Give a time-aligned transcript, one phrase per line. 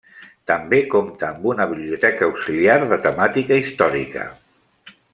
[0.51, 4.29] També compta amb una biblioteca auxiliar de temàtica històrica.